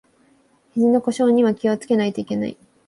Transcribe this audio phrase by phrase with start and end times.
[0.73, 2.57] ひじの故障には気をつけないといけない